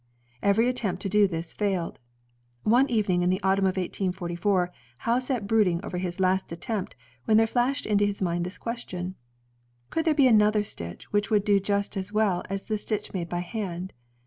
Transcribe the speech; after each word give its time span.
Every 0.41 0.67
attempt 0.67 1.03
to 1.03 1.09
do 1.09 1.27
this 1.27 1.53
failed. 1.53 1.99
One 2.63 2.89
evening 2.89 3.21
in 3.21 3.29
the 3.29 3.39
autumn 3.43 3.65
of 3.67 3.77
1844, 3.77 4.71
Howe 4.97 5.19
sat 5.19 5.45
brooding 5.45 5.79
over 5.85 5.99
his 5.99 6.19
last 6.19 6.51
attempt 6.51 6.95
when 7.25 7.37
there 7.37 7.45
flashed 7.45 7.85
into 7.85 8.07
his 8.07 8.19
mind 8.19 8.43
this 8.43 8.57
question: 8.57 9.13
"Could 9.91 10.05
there 10.05 10.15
be 10.15 10.25
another 10.25 10.63
stitch 10.63 11.13
which 11.13 11.29
would 11.29 11.43
do 11.43 11.59
just 11.59 11.95
as 11.97 12.11
well 12.11 12.41
as 12.49 12.65
the 12.65 12.79
stitch 12.79 13.13
made 13.13 13.29
by 13.29 13.41
hand?" 13.41 13.93